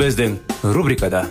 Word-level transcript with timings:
Біздің 0.00 0.38
рубрикада 0.72 1.26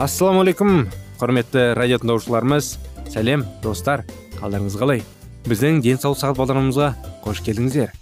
ассалаумағалейкум 0.00 0.86
құрметті 1.20 1.66
радио 1.76 1.98
тыңдаушыларымыз 2.00 2.70
сәлем 3.12 3.44
достар 3.60 4.06
қалдарыңыз 4.38 4.78
қалай 4.80 5.04
біздің 5.50 5.82
денсаулық 5.84 6.22
сағат 6.22 6.40
бағдарламамызға 6.40 6.88
қош 7.26 7.44
келдіңіздер 7.44 7.92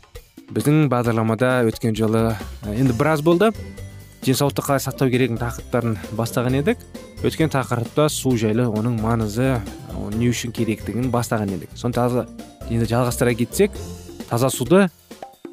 біздің 0.55 0.86
бағдарламада 0.94 1.64
өткен 1.66 1.98
жолы 1.98 2.28
ә, 2.31 2.77
енді 2.77 2.94
біраз 2.94 3.27
болды 3.27 3.50
денсаулықты 4.22 4.69
қалай 4.69 4.86
сақтау 4.86 5.11
керегін 5.11 5.42
тақырыптарын 5.42 5.98
бастаған 6.14 6.62
едік 6.62 6.86
өткен 7.20 7.50
тақырыпта 7.52 8.08
су 8.08 8.32
жайлы 8.40 8.64
оның 8.64 8.96
маңызы 9.02 9.58
оның 9.92 10.16
не 10.20 10.30
үшін 10.32 10.54
керектігін 10.56 11.10
бастаған 11.12 11.52
едік. 11.52 11.72
Соны 11.76 12.26
енді 12.70 12.86
жалғастыра 12.86 13.34
кетсек 13.34 13.72
таза 14.30 14.48
суды 14.50 14.86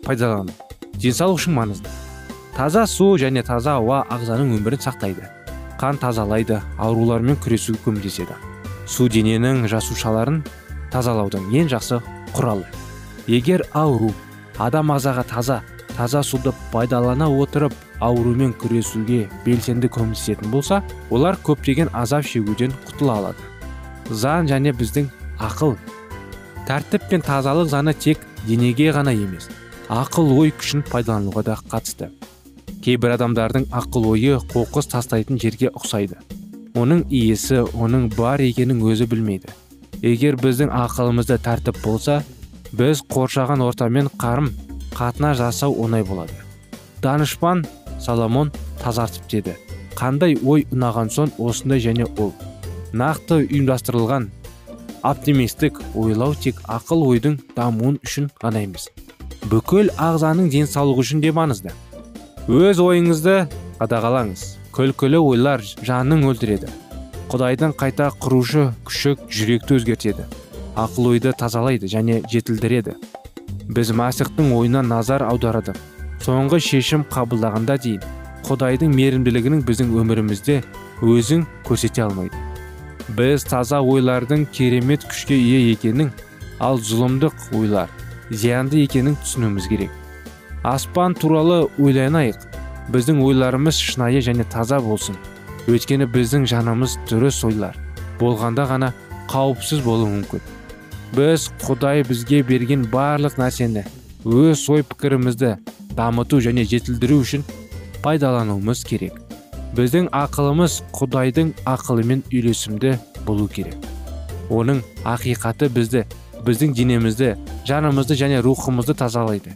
пайдалану 0.06 0.54
денсаулық 0.96 1.42
үшін 1.42 1.58
маңызды. 1.58 1.90
Таза 2.56 2.86
су 2.88 3.18
және 3.20 3.44
таза 3.44 3.76
ауа 3.78 4.04
ағзаның 4.10 4.56
өмірін 4.58 4.82
сақтайды. 4.82 5.28
Қан 5.78 6.00
тазалайды 6.02 6.62
аурулармен 6.78 7.38
күресуге 7.44 7.80
көмектеседі. 7.86 8.38
Су 8.88 9.10
дененің 9.10 9.68
жасушаларын 9.70 10.44
тазалаудың 10.94 11.52
ең 11.54 11.70
жақсы 11.74 12.00
құралы. 12.34 12.66
Егер 13.28 13.66
ауру 13.74 14.14
адам 14.58 14.94
ағзаға 14.96 15.26
таза 15.28 15.62
таза 15.98 16.24
суды 16.24 16.54
пайдалана 16.72 17.28
отырып 17.30 17.74
аурумен 18.04 18.54
күресуге 18.62 19.28
белсенді 19.46 19.90
көмектесетін 19.94 20.52
болса 20.52 20.82
олар 21.10 21.38
көптеген 21.44 21.94
азап 21.94 22.26
шегуден 22.26 22.74
құтыла 22.88 23.20
алады. 23.22 23.48
Заң 24.10 24.50
және 24.52 24.74
біздің 24.78 25.10
ақыл. 25.44 25.78
Тәртіп 26.68 27.10
пен 27.10 27.24
тазалық 27.24 27.70
заңы 27.72 27.94
тек 27.94 28.24
денеге 28.48 28.92
ғана 28.96 29.14
емес 29.16 29.50
ақыл 29.88 30.34
ой 30.36 30.52
күшін 30.52 30.84
пайдалануға 30.88 31.44
да 31.48 31.56
қатысты. 31.72 32.10
Кейбір 32.84 33.16
адамдардың 33.16 33.68
ақыл 33.72 34.10
ойы 34.12 34.40
қоқыс 34.52 34.92
тастайтын 34.92 35.40
жерге 35.40 35.72
ұқсайды. 35.72 36.20
Оның 36.78 37.06
иесі 37.10 37.64
оның 37.74 38.10
бар 38.16 38.44
екенін 38.44 38.84
өзі 38.86 39.08
білмейді. 39.10 39.50
Егер 40.04 40.38
біздің 40.40 40.72
ақылымызда 40.76 41.40
тәртіп 41.44 41.80
болса 41.84 42.22
біз 42.72 43.02
қоршаған 43.10 43.64
ортамен 43.66 44.12
қарым 44.20 44.52
қатына 44.94 45.34
жасау 45.40 45.74
оңай 45.84 46.04
болады. 46.06 46.36
Данышпан 47.02 47.66
соломон 48.00 48.52
тазартып 48.84 49.30
деді. 49.32 49.56
Қандай 49.98 50.38
ой 50.46 50.68
ұнаған 50.72 51.10
соң 51.14 51.34
осындай 51.42 51.82
және 51.82 52.06
ол? 52.18 52.34
Нақты 52.94 53.42
ұйымдастырылған 53.48 54.30
оптимистік 55.08 55.82
ойлау 55.96 56.36
тек 56.36 56.62
ақыл 56.68 57.04
ойдың 57.08 57.40
дамуын 57.58 58.00
үшін 58.06 58.32
ғана 58.42 58.64
емес 58.66 58.90
бүкіл 59.48 59.92
ағзаның 60.02 60.50
денсаулығы 60.52 61.04
үшін 61.04 61.22
де 61.24 61.32
маңызды. 61.36 61.72
Өз 62.52 62.82
ойыңызды 62.84 63.36
қадағалаңыз 63.80 64.44
күлкілі 64.76 65.22
ойлар 65.24 65.64
жаның 65.88 66.26
өлтіреді. 66.28 66.72
Құдайдың 67.32 67.76
қайта 67.80 68.10
құрушы 68.24 68.72
күші 68.88 69.16
жүректі 69.32 69.78
өзгертеді. 69.78 70.26
Ақыл 70.76 71.12
ойды 71.14 71.34
тазалайды 71.38 71.88
және 71.92 72.22
жетілдіреді. 72.32 72.98
Біз 73.68 73.92
мәсіхтің 73.96 74.52
ойына 74.58 74.84
назар 74.84 75.24
аударадық 75.28 75.80
соңғы 76.24 76.60
шешім 76.64 77.06
қабылдағанда 77.14 77.78
дейін 77.84 78.06
құдайдың 78.48 78.94
мейірімділігінің 78.96 79.64
біздің 79.68 79.94
өмірімізде 80.02 80.62
өзін 81.04 81.46
көрсете 81.68 82.06
алмайды. 82.06 82.38
Біз 83.18 83.44
таза 83.48 83.82
ойлардың 83.84 84.46
керемет 84.52 85.04
күшке 85.08 85.36
ие 85.36 85.72
екенін 85.74 86.12
ал 86.60 86.80
зұлымдық 86.80 87.52
ойлар 87.56 87.92
зиянды 88.30 88.84
екенін 88.84 89.18
түсінуіміз 89.24 89.68
керек. 89.72 89.92
Аспан 90.64 91.16
туралы 91.16 91.68
ойланайық. 91.80 92.40
Біздің 92.92 93.20
ойларымыз 93.24 93.80
шынайы 93.80 94.22
және 94.24 94.46
таза 94.52 94.80
болсын. 94.84 95.16
Өйткені 95.68 96.08
біздің 96.12 96.48
жанымыз 96.48 96.98
дұрыс 97.10 97.44
ойлар. 97.48 97.76
Болғанда 98.20 98.68
ғана 98.72 98.94
қауіпсіз 99.32 99.84
болуы 99.84 100.10
мүмкін. 100.16 100.44
Біз 101.16 101.50
құдай 101.64 102.04
бізге 102.08 102.42
берген 102.48 102.88
барлық 102.92 103.38
нәрсені 103.40 103.86
өз 104.28 104.66
ой 104.68 104.84
пікірімізді 104.84 105.54
дамыту 105.96 106.42
және 106.44 106.66
жетілдіру 106.68 107.22
үшін 107.24 107.46
пайдалануымыз 108.04 108.84
керек. 108.88 109.16
Біздің 109.78 110.10
ақылымыз 110.12 110.82
құдайдың 110.96 111.54
ақылымен 111.64 112.26
үйлесімді 112.28 112.98
болу 113.28 113.48
керек. 113.48 113.78
Оның 114.52 114.84
ақиқаты 115.08 115.72
бізді 115.72 116.04
біздің 116.44 116.76
денемізді 116.76 117.34
жанымызды 117.68 118.20
және 118.20 118.42
рухымызды 118.44 118.98
тазалайды. 119.00 119.56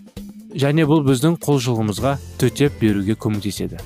Және 0.55 0.87
бұл 0.87 1.03
біздің 1.03 1.37
құлшылығымызға 1.43 2.17
төтеп 2.39 2.79
беруге 2.79 3.15
көмектеседі. 3.19 3.79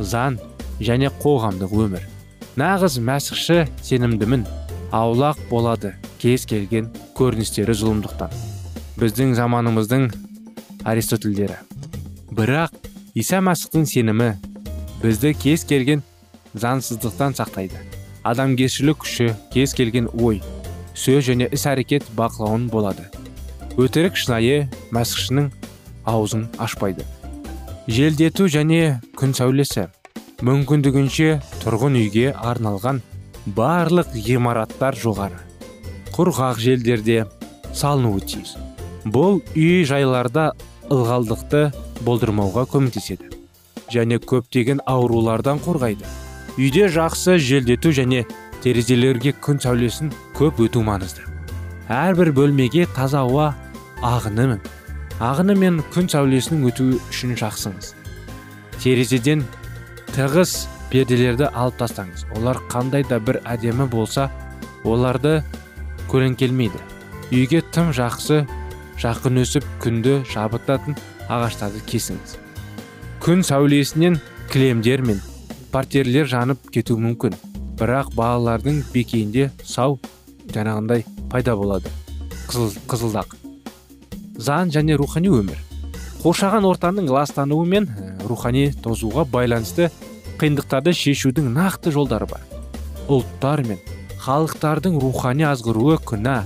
Заң 0.00 0.40
және 0.80 1.12
қоғамдық 1.20 1.72
өмір. 1.72 2.04
Нағыз 2.56 3.00
мәсіхші 3.04 3.64
сенімдімін. 3.84 4.44
Аулақ 4.96 5.40
болады 5.50 5.96
кез 6.20 6.46
келген 6.48 6.92
көріністері 7.16 7.74
зұлымдықтан. 7.76 8.45
Біздің 9.00 9.34
заманымыздың 9.36 10.10
аристотельдері. 10.88 11.58
Бірақ 12.32 12.72
иса 13.14 13.42
мәсіхтің 13.44 13.86
сенімі 13.88 14.30
бізді 15.02 15.34
кез 15.42 15.64
келген 15.68 16.02
заңсыздықтан 16.56 17.36
сақтайды. 17.36 17.80
Адамгершілік 18.26 19.04
күші 19.04 19.32
кез 19.52 19.74
келген 19.76 20.08
ой 20.12 20.40
сөз 20.96 21.28
және 21.28 21.50
іс 21.52 21.66
әрекет 21.68 22.08
бақылауын 22.16 22.70
болады. 22.72 23.04
Өтірік 23.76 24.16
шынайы 24.16 24.66
мәсіхшінің 24.96 25.50
аузын 26.08 26.46
ашпайды. 26.58 27.04
Желдету 27.86 28.48
және 28.50 28.98
күн 29.20 29.36
сәулесі 29.36 29.88
мүмкіндігінше 30.42 31.36
тұрғын 31.62 32.00
үйге 32.00 32.30
арналған 32.34 33.02
барлық 33.46 34.16
ғимараттар 34.26 34.96
жоғары. 34.98 35.38
Құрғақ 36.16 36.62
желдерде 36.64 37.26
салынуы 37.72 38.24
тиіс. 38.24 38.56
Бұл 39.06 39.40
үй 39.54 39.84
жайларда 39.86 40.50
ылғалдықты 40.90 41.68
болдырмауға 42.06 42.66
көмектеседі 42.72 43.30
және 43.92 44.18
көптеген 44.18 44.80
аурулардан 44.90 45.60
қорғайды. 45.62 46.06
Үйде 46.58 46.88
жақсы 46.90 47.36
желдету 47.38 47.92
және 47.94 48.24
терезелерге 48.64 49.34
күн 49.44 49.60
сәулесін 49.62 50.10
көп 50.34 50.58
өту 50.66 50.82
маңызды. 50.82 51.22
Әрбір 51.92 52.32
бөлмеге 52.34 52.86
таза 52.96 53.22
ауа 53.22 53.52
ағыны 54.02 54.58
ағыны 55.22 55.54
мен 55.56 55.78
күн 55.94 56.10
сәулесінің 56.12 56.66
өтуі 56.68 56.98
үшін 57.08 57.36
жақсыңыз. 57.40 57.94
Терезеден 58.82 59.46
тығыз 60.12 60.66
перделерді 60.90 61.48
алып 61.54 61.78
тастаңыз. 61.80 62.26
Олар 62.36 62.58
қандай 62.68 63.06
да 63.08 63.20
бір 63.20 63.40
әдемі 63.48 63.86
болса 63.88 64.28
оларды 64.84 65.42
көлеңкелмейді. 66.10 66.82
Үйге 67.32 67.62
тым 67.72 67.94
жақсы 67.96 68.44
жақын 69.00 69.42
өсіп 69.42 69.64
күнді 69.82 70.20
жабытатын 70.32 70.96
ағаштарды 71.28 71.82
кесіңіз. 71.88 72.36
Күн 73.20 73.42
сәулесінен 73.44 74.18
кілемдер 74.52 75.02
мен 75.04 75.20
портерлер 75.72 76.28
жанып 76.30 76.70
кетуі 76.72 77.02
мүмкін. 77.04 77.36
Бірақ 77.76 78.14
балалардың 78.16 78.80
бекейінде 78.94 79.50
сау 79.64 79.98
жаңағындай 80.52 81.04
пайда 81.28 81.56
болады. 81.58 81.90
Қызыл, 82.48 82.72
қызылдақ. 82.88 83.34
Заң 84.38 84.72
және 84.72 84.96
рухани 84.96 85.28
өмір. 85.28 85.58
Қоршаған 86.22 86.64
ортаның 86.68 87.10
ластануы 87.12 87.66
мен 87.68 87.88
ә, 87.90 88.14
рухани 88.28 88.70
тозуға 88.82 89.26
байланысты 89.28 89.90
қиындықтарды 90.40 90.94
шешудің 90.96 91.50
нақты 91.52 91.92
жолдары 91.92 92.28
бар. 92.30 92.40
Ұлттар 93.08 93.64
мен 93.66 93.82
халықтардың 94.24 94.96
рухани 95.02 95.44
азғыруы 95.50 95.98
күнә 96.06 96.40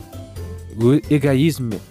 эгоизм 1.10 1.70
мен 1.74 1.89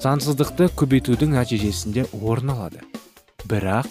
заңсыздықты 0.00 0.70
көбейтудің 0.80 1.34
нәтижесінде 1.36 2.06
орын 2.22 2.54
алады. 2.54 2.80
Бірақ 3.48 3.88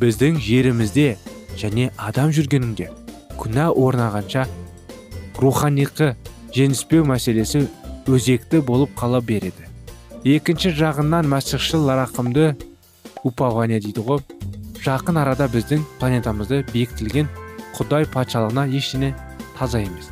біздің 0.00 0.38
жерімізде 0.40 1.18
және 1.60 1.90
адам 2.00 2.32
жүргенінде 2.32 2.88
күнә 3.40 3.68
орнағанша 3.68 4.46
руханиқы 5.40 6.14
женіспеу 6.56 7.04
мәселесі 7.08 7.66
өзекті 8.08 8.62
болып 8.64 8.94
қала 8.98 9.20
береді. 9.20 9.68
Екінші 10.24 10.72
жағынан 10.76 11.28
мәсіхшіл 11.30 11.86
рақымды 11.88 12.54
упование 13.24 13.80
дейді 13.80 14.04
ғой. 14.04 14.24
Жақын 14.80 15.20
арада 15.20 15.46
біздің 15.52 15.84
планетамызды 16.00 16.62
бекітілген 16.72 17.28
құдай 17.76 18.08
патшалығына 18.08 18.66
ештеңе 18.80 19.12
таза 19.58 19.84
емес. 19.84 20.08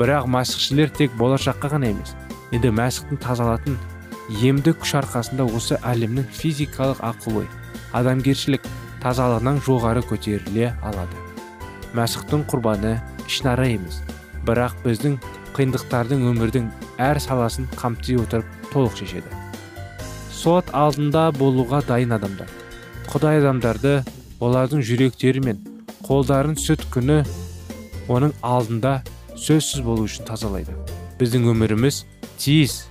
Бірақ 0.00 0.28
мәсіхшілер 0.32 0.92
тек 0.96 1.12
болашаққа 1.20 1.74
ғана 1.76 1.92
емес 1.92 2.16
енді 2.52 2.72
мәсіхтің 2.72 3.20
тазалатын 3.20 3.76
емді 4.28 4.74
күш 4.76 4.94
арқасында 5.00 5.46
осы 5.56 5.78
әлемнің 5.88 6.26
физикалық 6.36 7.00
ақыл 7.04 7.40
ой 7.42 7.48
адамгершілік 7.96 8.66
тазалығынан 9.02 9.62
жоғары 9.64 10.02
көтеріле 10.04 10.72
алады. 10.84 11.16
Мәсіхтің 11.96 12.44
құрбаны 12.50 12.98
ішінара 13.24 13.68
емес 13.72 14.02
бірақ 14.46 14.76
біздің 14.84 15.16
қиындықтардың 15.56 16.26
өмірдің 16.30 16.68
әр 17.02 17.20
саласын 17.22 17.68
қамти 17.78 18.18
отырып 18.20 18.68
толық 18.72 18.98
шешеді. 19.00 19.30
Сот 20.32 20.68
алдында 20.76 21.30
болуға 21.38 21.80
дайын 21.88 22.12
адамдар. 22.18 22.48
Құдай 23.08 23.40
адамдарды 23.40 24.02
олардың 24.44 24.84
жүректері 24.84 25.42
мен 25.46 25.64
қолдарын 26.04 26.54
сүт 26.60 26.84
күні 26.92 27.22
оның 28.12 28.36
алдында 28.42 29.00
сөзсіз 29.34 29.82
болу 29.86 30.06
үшін 30.06 30.28
тазалайды. 30.28 30.76
Біздің 31.18 31.48
өміріміз 31.54 32.04
тиіс. 32.38 32.84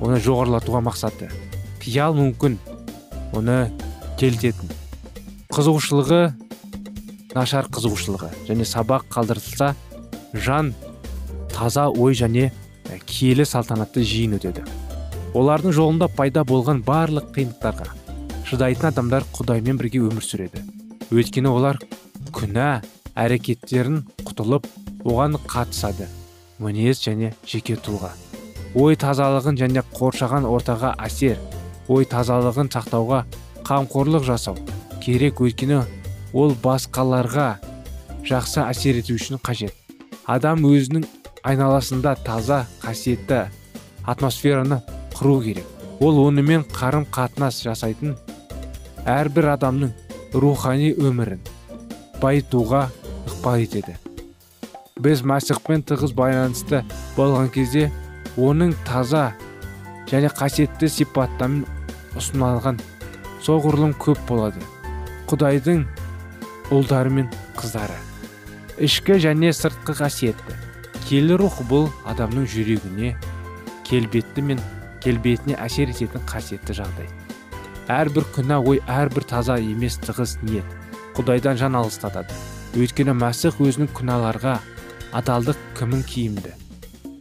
Оны 0.00 0.20
жоғарылатуға 0.24 0.82
мақсаты. 0.88 1.30
Қиял 1.82 2.16
мүмкін. 2.18 2.58
Оны 3.36 3.70
келтетін. 4.20 4.72
Қызығушылығы 5.54 6.22
нашар 7.36 7.68
қызығушылығы. 7.70 8.32
Және 8.48 8.66
сабақ 8.66 9.06
қалдырылса 9.12 9.74
жан 10.34 10.74
таза 11.54 11.88
ой 11.88 12.14
және 12.14 12.50
киелі 13.06 13.46
салтанатты 13.46 14.04
жиын 14.04 14.38
өтеді. 14.40 14.66
Олардың 15.34 15.74
жолында 15.76 16.10
пайда 16.10 16.42
болған 16.42 16.82
барлық 16.86 17.30
қиындықтарға 17.36 18.00
шыдайтын 18.50 18.88
адамдар 18.88 19.22
құдаймен 19.30 19.78
бірге 19.78 20.00
өмір 20.02 20.24
сүреді. 20.26 20.64
Өйткені 21.14 21.52
олар 21.52 21.78
күнә 22.34 22.80
әрекеттерін 23.14 24.00
құтылып 24.26 24.66
оған 25.04 25.38
қатысады. 25.46 26.08
Мінез 26.58 27.04
және 27.06 27.30
жеке 27.46 27.78
тұлға. 27.78 28.10
Ой 28.74 28.96
тазалығын 28.96 29.58
және 29.58 29.82
қоршаған 29.96 30.46
ортаға 30.46 30.92
әсер 31.06 31.40
ой 31.90 32.06
тазалығын 32.06 32.70
сақтауға 32.70 33.24
қамқорлық 33.66 34.26
жасау 34.28 34.58
керек 35.02 35.40
өйткені 35.42 35.80
ол 36.36 36.54
басқаларға 36.62 37.48
жақсы 38.26 38.62
әсер 38.62 39.00
ету 39.00 39.16
үшін 39.16 39.40
қажет. 39.42 39.74
Адам 40.26 40.62
өзінің 40.68 41.06
айналасында 41.42 42.14
таза 42.24 42.66
қасиетті 42.84 43.46
атмосфераны 44.06 44.80
құру 45.16 45.40
керек. 45.42 45.66
Ол 46.00 46.20
онымен 46.26 46.62
қарым 46.70 47.06
қатынас 47.10 47.62
жасайтын 47.64 48.14
әрбір 49.08 49.50
адамның 49.56 49.90
рухани 50.34 50.92
өмірін 50.94 51.40
байытуға 52.22 52.86
ықпал 53.26 53.64
етеді. 53.64 53.96
Біз 55.00 55.24
мәсіхпен 55.24 55.82
тығыз 55.88 56.14
байланысты 56.14 56.84
болған 57.16 57.50
кезде 57.52 57.88
оның 58.40 58.74
таза 58.88 59.30
және 60.10 60.30
қасиетті 60.34 60.88
сипаттамен 60.90 61.64
ұсынылған 62.18 62.80
соғұрлым 63.44 63.94
көп 64.00 64.20
болады. 64.28 64.60
Құдайдың 65.30 65.84
ұлдары 66.74 67.12
мен 67.14 67.30
қыздары. 67.58 67.96
Ішкі 68.80 69.18
және 69.22 69.52
сыртқы 69.54 69.94
қасиетті. 70.00 70.56
Келі 71.06 71.36
рух 71.40 71.60
бұл 71.70 71.88
адамның 72.10 72.46
жүрегіне 72.50 73.14
келбетті 73.88 74.44
мен 74.46 74.60
келбетіне 75.04 75.56
әсер 75.62 75.90
ететін 75.92 76.24
қасиетті 76.28 76.76
жағдай. 76.80 77.08
Әрбір 77.90 78.26
күнә 78.36 78.60
ой 78.62 78.82
әрбір 78.86 79.26
таза 79.26 79.58
емес 79.58 79.98
тығыз 80.04 80.36
ниет 80.46 80.76
құдайдан 81.18 81.58
жан 81.58 81.78
алыстатады. 81.78 82.34
Өйткені 82.78 83.16
мәсіх 83.18 83.58
өзінің 83.58 83.90
күнәларға 83.96 84.60
адалдық 85.18 85.58
кімін 85.78 86.04
киімді? 86.06 86.54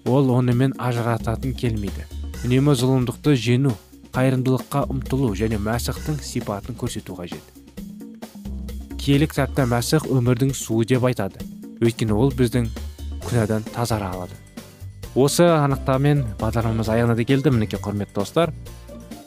Ол 0.10 0.32
онымен 0.34 0.74
ажырататын 0.82 1.54
келмейді. 1.54 2.06
Үнемі 2.46 2.74
зұлымдықты 2.80 3.36
жену 3.38 3.76
қайырымдылыққа 4.16 4.86
ұмтылу 4.90 5.32
және 5.38 5.60
мәсіхтің 5.62 6.20
сипатын 6.24 6.78
көрсету 6.80 7.18
қажет. 7.20 7.46
Киелі 9.00 9.30
кітапта 9.30 9.66
мәсіх 9.70 10.08
өмірдің 10.10 10.54
суы 10.58 10.86
деп 10.90 11.06
айтады. 11.08 11.44
Өйткені 11.80 12.16
ол 12.18 12.34
біздің 12.36 12.68
күнәдан 13.28 13.68
тазара 13.74 14.12
алады. 14.16 14.36
Осы 15.16 15.48
анықтамамен 15.48 16.26
бағдарламамыз 16.42 16.92
аяғына 16.94 17.16
да 17.18 17.26
келді 17.26 17.54
мінекей 17.56 17.82
құрметті 17.82 18.20
достар. 18.20 18.54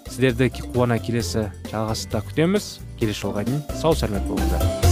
Сіздерді 0.06 0.50
қуана 0.74 1.00
келесі 1.02 1.48
жалғасыда 1.72 2.22
күтеміз. 2.28 2.72
Келесі 3.00 3.24
жолға 3.24 3.46
дейін 3.48 3.62
сау 3.80 3.96
сәлемет 3.96 4.28
болыңыздар. 4.28 4.91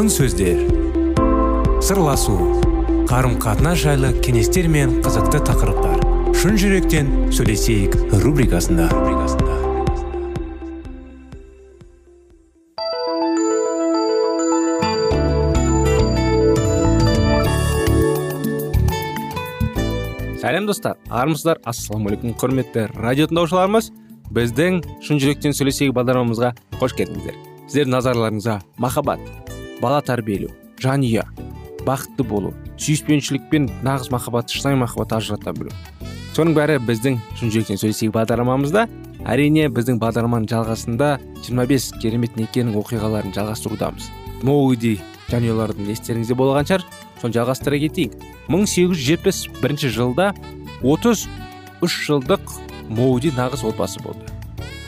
Алтын 0.00 0.14
сөздер. 0.16 0.60
Сырласу 1.84 2.32
қарым 3.10 3.34
қатынас 3.36 3.82
жайлы 3.82 4.14
кеңестер 4.24 4.64
мен 4.72 4.94
қызықты 5.04 5.42
тақырыптар. 5.44 6.00
Шын 6.40 6.56
жүректен 6.56 7.10
сөйлесейік 7.28 7.98
рубрикасында. 8.22 8.86
Сәлем 20.40 20.64
достар. 20.64 20.96
Армысыздар. 21.10 21.60
Ассалаумағалейкум 21.68 22.38
құрметті 22.40 22.88
радио 22.96 23.28
тыңдаушыларымыз. 23.28 23.92
Біздің 24.32 24.80
шын 25.04 25.20
жүректен 25.20 25.52
сөйлесейік 25.60 25.92
бағдарламамызға 26.00 26.54
қош 26.80 26.96
келдіңіздер. 26.96 27.36
Сіздердің 27.68 27.98
назарларыңызға 27.98 28.60
махаббат. 28.80 29.59
Бала 29.80 30.00
тәрбиелеу 30.04 30.52
жанұя 30.80 31.26
бақытты 31.86 32.24
болу 32.24 32.54
сүйіспеншілік 32.80 33.50
пен 33.52 33.68
нағыз 33.84 34.10
махаббатты 34.12 34.56
шынайы 34.56 34.78
махаббатты 34.80 35.18
ажырата 35.18 35.52
білу. 35.52 35.72
Соның 36.32 36.54
бәрі 36.56 36.78
біздің 36.86 37.18
шын 37.36 37.52
жүректен 37.52 37.80
сөйлесейік 37.80 38.14
бағдарламамызда. 38.14 38.86
Әрине 39.28 39.66
біздің 39.68 39.98
бағдарламаның 40.00 40.48
жалғасында 40.48 41.10
25 41.44 41.90
керемет 42.00 42.38
некенің 42.40 42.78
оқиғаларын 42.80 43.34
жалғастырудамыз. 43.36 44.08
Моуди 44.46 44.94
жанұялардың 45.28 45.90
естеріңізде 45.92 46.38
болған 46.38 46.70
шығар. 46.70 46.86
Соны 47.20 47.36
жалғастыра 47.36 47.82
кетейік. 47.82 48.16
1871 48.48 49.92
жылда 49.92 50.32
33 50.80 52.00
жылдық 52.06 52.56
моуди 52.88 53.34
нағыз 53.36 53.66
отбасы 53.68 54.00
болды. 54.00 54.24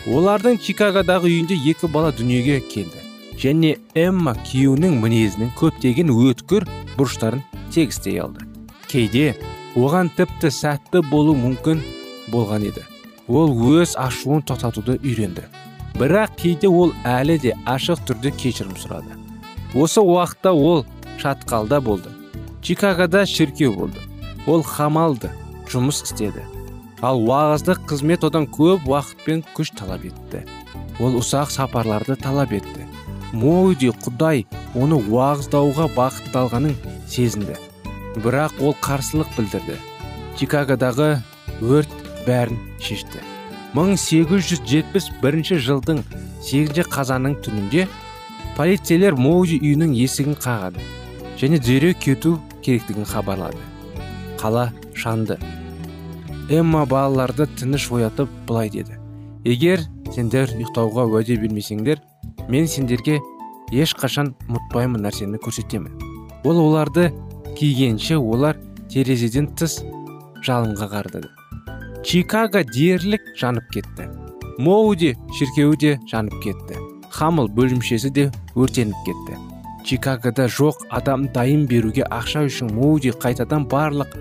Олардың 0.08 0.56
чикагодағы 0.62 1.28
үйінде 1.28 1.60
екі 1.68 1.92
бала 1.92 2.14
дүниеге 2.16 2.62
келді. 2.72 3.01
Және 3.40 3.76
эмма 3.94 4.34
күйеуінің 4.46 4.98
мінезінің 5.02 5.52
көптеген 5.58 6.12
өткір 6.12 6.66
бұрыштарын 6.96 7.42
тегістей 7.72 8.20
алды. 8.22 8.46
Кейде 8.88 9.34
оған 9.76 10.10
тіпті 10.16 10.50
сәтті 10.52 11.02
болу 11.10 11.34
мүмкін 11.38 11.80
болған 12.32 12.68
еді. 12.68 12.84
Ол 13.28 13.54
өз 13.72 13.96
ашуын 13.96 14.42
тоқтатуды 14.44 14.98
үйренді. 15.00 15.46
Бірақ 15.96 16.36
кейде 16.40 16.68
ол 16.68 16.92
әлі 17.04 17.38
де 17.40 17.52
ашық 17.68 18.02
түрде 18.08 18.32
кешірім 18.36 18.76
сұрады. 18.80 19.16
Осы 19.74 20.00
уақытта 20.00 20.52
ол 20.52 20.84
шатқалда 21.20 21.80
болды. 21.80 22.10
Чикагода 22.62 23.24
шіркеу 23.26 23.74
болды. 23.76 24.00
Ол 24.46 24.62
хамалды 24.62 25.30
жұмыс 25.72 26.02
істеді. 26.04 26.44
Ал 27.02 27.20
уағыздық 27.24 27.84
қызмет 27.90 28.24
одан 28.26 28.46
көп 28.46 28.84
уақыт 28.86 29.24
пен 29.26 29.44
күш 29.56 29.72
талап 29.78 30.04
етті. 30.06 30.44
Ол 31.00 31.16
ұсақ 31.18 31.50
сапарларды 31.50 32.16
талап 32.16 32.52
етті. 32.52 32.86
Моуди 33.32 33.90
құдай 34.04 34.44
оны 34.76 34.98
уағыздауға 35.00 35.88
бағытталғанын 35.96 36.76
сезінді. 37.08 37.56
Бірақ 38.22 38.60
ол 38.60 38.76
қарсылық 38.84 39.32
білдірді. 39.36 39.78
Чикагодағы 40.36 41.10
өрт 41.64 41.92
бәрін 42.26 42.60
шешті. 42.80 43.22
1871 43.74 45.60
жылдың 45.64 46.02
8 46.44 46.88
қазанның 46.92 47.38
түнінде 47.44 47.86
полицейлер 48.56 49.16
моуди 49.16 49.56
үйінің 49.62 49.94
есігін 49.96 50.36
қағады 50.36 50.84
және 51.40 51.58
дереу 51.58 51.96
кету 51.96 52.38
керектігін 52.62 53.08
хабарлады. 53.08 53.56
Қала 54.38 54.70
шанды. 54.94 55.38
Эмма 56.50 56.84
балаларды 56.86 57.46
тыныш 57.46 57.88
оятып 57.90 58.28
былай 58.46 58.68
деді. 58.68 58.98
Егер 59.44 59.86
сендер 60.12 60.52
ұйықтауға 60.52 61.06
уәде 61.08 61.38
бермесеңдер 61.40 62.02
мен 62.48 62.66
сендерге 62.66 63.20
ешқашан 63.72 64.32
ұмытпаймын 64.48 65.06
нәрсені 65.06 65.42
көрсетемін. 65.42 65.94
Ол 66.44 66.58
оларды 66.58 67.10
кигенше 67.58 68.18
олар 68.18 68.58
терезеден 68.90 69.52
тыс 69.56 69.80
жалынға 70.42 70.90
қарады 70.96 71.28
чикаго 72.04 72.62
дерлік 72.64 73.22
жанып 73.38 73.68
кетті. 73.70 74.08
Моуди 74.58 75.14
шіркеуі 75.38 75.76
де 75.76 75.98
жанып 76.10 76.34
кетті. 76.42 76.78
Хамыл 77.10 77.48
бөлімшесі 77.48 78.10
де 78.10 78.30
өртеніп 78.56 78.96
кетті. 79.06 79.38
Чикагода 79.86 80.46
жоқ 80.46 80.82
адам 80.90 81.28
дайын 81.34 81.66
беруге 81.66 82.06
ақша 82.10 82.46
үшін 82.48 82.72
моуди 82.74 83.12
қайтадан 83.14 83.68
барлық 83.70 84.16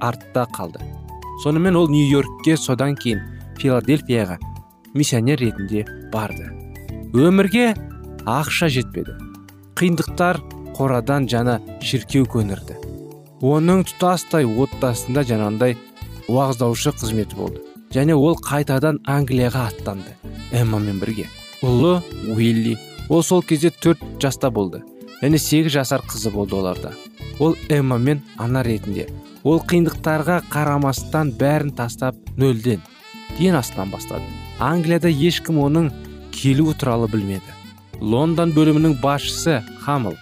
артта 0.00 0.46
қалды. 0.54 0.82
Сонымен 1.42 1.76
ол 1.76 1.88
нью 1.90 2.06
йоркке 2.08 2.56
содан 2.56 2.96
кейін 2.96 3.22
филадельфияға 3.58 4.38
миссионер 4.94 5.38
ретінде 5.38 5.86
барды. 6.12 6.61
Өмірге 7.12 7.74
ақша 8.24 8.70
жетпеді. 8.72 9.18
Қиындықтар 9.76 10.40
қорадан 10.76 11.28
жана 11.28 11.58
шіркеу 11.84 12.24
көнірді. 12.24 12.78
Оның 13.44 13.82
тұтастай 13.90 14.46
отбасында 14.46 15.24
жаңағындай 15.28 15.76
уағыздаушы 16.32 16.94
қызметі 16.96 17.36
болды. 17.36 17.60
Және 17.92 18.16
ол 18.16 18.38
қайтадан 18.40 19.02
англияға 19.04 19.66
аттанды 19.68 20.16
эммамен 20.52 21.02
бірге. 21.02 21.26
Ұлы 21.60 22.00
уилли. 22.32 22.78
Ол 23.10 23.22
сол 23.22 23.42
кезде 23.42 23.68
төрт 23.70 24.00
жаста 24.22 24.50
болды 24.50 24.80
және 25.22 25.38
сегіз 25.38 25.72
жасар 25.72 26.02
қызы 26.02 26.32
болды 26.32 26.56
оларда. 26.56 26.92
Ол 27.38 27.56
эмма 27.68 27.98
мен 27.98 28.22
ана 28.38 28.62
ретінде. 28.64 29.08
Ол 29.44 29.60
қиындықтарға 29.60 30.42
қарамастан 30.50 31.34
бәрін 31.38 31.74
тастап 31.76 32.16
нөлден 32.36 32.80
ден 33.38 33.54
астынан 33.54 33.90
бастады. 33.90 34.24
Англияда 34.58 35.08
ешкім 35.08 35.60
оның 35.62 35.92
келуі 36.32 36.74
туралы 36.78 37.08
білмеді. 37.12 37.54
Лондон 38.00 38.50
бөлімінің 38.56 38.96
басшысы 39.02 39.60
хамыл 39.84 40.16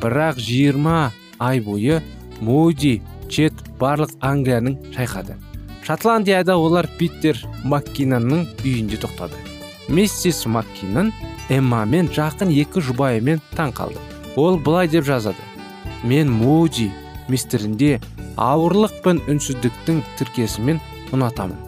бірақ 0.00 0.38
20 0.40 1.12
ай 1.38 1.60
бойы 1.60 2.00
моуди 2.40 3.00
чет 3.28 3.52
барлық 3.80 4.14
англияның 4.20 4.78
шайқады. 4.94 5.36
Шотландияда 5.86 6.56
олар 6.58 6.88
питер 6.98 7.38
маккинонның 7.64 8.46
үйінде 8.64 8.98
тоқтады. 9.02 9.38
Миссис 9.88 10.46
маккинон 10.46 11.12
эммамен 11.48 12.08
жақын 12.10 12.50
екі 12.50 12.82
жұбайымен 12.82 13.42
таң 13.54 13.74
қалды. 13.76 14.00
Ол 14.36 14.58
былай 14.58 14.88
деп 14.88 15.06
жазады. 15.06 15.42
Мен 16.02 16.30
муди 16.32 16.90
мистерінде 17.28 18.00
ауырлық 18.36 19.00
пен 19.04 19.22
үнсіздіктің 19.30 20.02
тіркесімен 20.18 20.80
ұнатамын. 21.14 21.58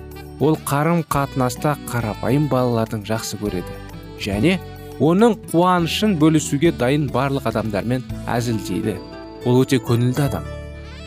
Ол 0.40 0.58
қарым 0.66 1.04
қатынаста 1.06 1.76
қарапайым 1.90 2.48
балалардың 2.50 3.06
жақсы 3.06 3.38
көреді. 3.40 3.87
Және 4.20 4.58
оның 5.00 5.36
қуанышын 5.52 6.16
бөлісуге 6.18 6.72
дайын 6.78 7.06
барлық 7.14 7.46
адамдармен 7.50 8.04
әзілдейді. 8.30 8.96
Ол 9.46 9.62
өте 9.62 9.78
көңілді 9.78 10.24
адам. 10.26 10.46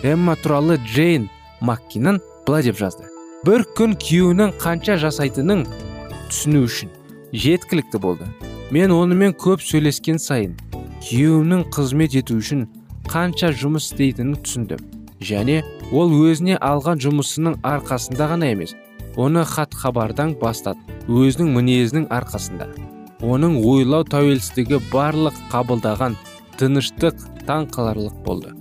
Эмма 0.04 0.36
туралы 0.40 0.78
джейн 0.86 1.28
маккинон 1.62 2.22
былай 2.48 2.64
деп 2.64 2.80
жазды. 2.80 3.08
Бір 3.46 3.66
күн 3.78 3.98
күйеуінің 4.00 4.56
қанша 4.62 4.98
жасайтынын 5.02 5.66
түсіну 6.30 6.64
үшін 6.68 6.92
жеткілікті 7.34 8.00
болды. 8.00 8.28
Мен 8.72 8.94
онымен 8.96 9.36
көп 9.36 9.64
сөйлескен 9.66 10.20
сайын 10.22 10.56
күйеуімнің 11.04 11.68
қызмет 11.76 12.16
ету 12.16 12.38
үшін 12.40 12.68
қанша 13.12 13.52
жұмыс 13.52 13.92
істейтінін 13.92 14.40
түсіндім. 14.46 14.80
Және 15.22 15.60
ол 15.92 16.14
өзіне 16.16 16.56
алған 16.64 17.02
жұмысының 17.04 17.60
арқасында 17.68 18.30
ғана 18.32 18.54
емес 18.56 18.74
оны 19.20 19.44
хат 19.46 19.76
хабардан 19.76 20.34
бастат 20.40 20.80
өзінің 21.10 21.52
мінезінің 21.58 22.08
арқасында 22.16 22.70
оның 23.22 23.60
ойлау 23.62 24.06
тәуелсіздігі 24.10 24.82
барлық 24.92 25.38
қабылдаған 25.52 26.18
тыныштық 26.58 27.22
таң 27.46 27.68
қаларлық 27.74 28.18
болды. 28.26 28.54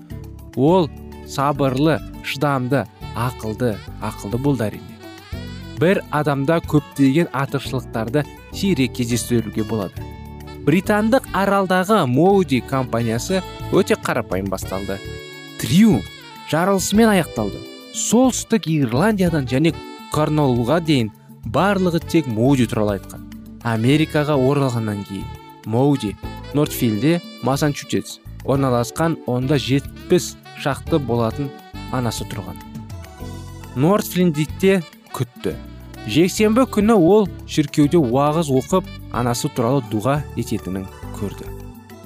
Ол 0.56 0.88
сабырлы 1.28 1.98
шыдамды 2.24 2.84
ақылды 3.16 3.76
ақылды 4.04 4.38
болды 4.38 4.66
әрине. 4.68 4.96
Бір 5.80 6.02
адамда 6.10 6.60
көптеген 6.68 7.30
артықшылықтарды 7.32 8.26
сирек 8.52 8.92
кездестіруге 8.98 9.64
болады. 9.64 10.04
Британдық 10.66 11.24
аралдағы 11.32 12.04
моуди 12.06 12.60
компаниясы 12.60 13.40
өте 13.72 13.96
қарапайым 13.96 14.50
басталды. 14.52 14.98
Триумф 15.60 16.04
жарылысымен 16.52 17.14
аяқталды. 17.14 17.64
Солтүстік 17.96 18.68
ирландиядан 18.68 19.48
және 19.48 19.72
корнолға 20.12 20.82
дейін 20.84 21.10
барлығы 21.48 22.04
тек 22.04 22.28
моуди 22.28 22.68
туралы 22.68 22.98
айтқан. 22.98 23.29
Америкаға 23.66 24.36
оралғаннан 24.40 25.04
кейін 25.08 25.26
моуди 25.66 26.14
нортфилде 26.54 27.20
массачусетс 27.44 28.18
орналасқан 28.44 29.18
онда 29.28 29.58
жетпіс 29.60 30.34
шақты 30.62 30.98
болатын 30.98 31.50
анасы 31.92 32.24
тұрған. 32.30 32.56
Нортфлиндикте 33.76 34.80
күтті. 35.14 35.54
Жексенбі 36.08 36.64
күні 36.72 36.96
ол 36.96 37.28
шіркеуде 37.46 38.00
уағыз 38.00 38.48
оқып 38.60 38.88
анасы 39.12 39.50
туралы 39.54 39.84
дұға 39.92 40.20
ететінін 40.40 40.86
көрді. 41.18 41.46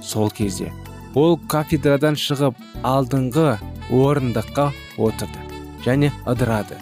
Сол 0.02 0.30
кезде 0.34 0.73
ол 1.14 1.38
кафедрадан 1.49 2.18
шығып 2.18 2.58
алдыңғы 2.82 3.54
орындыққа 3.94 4.70
отырды 4.99 5.44
және 5.87 6.11
ыдырады. 6.26 6.80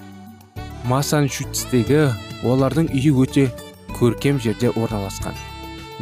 Массачусетстегі 0.88 2.08
олардың 2.48 2.88
үйі 2.96 3.12
өте 3.22 3.50
көркем 4.02 4.40
жерде 4.42 4.73
орналасқан. 4.75 5.37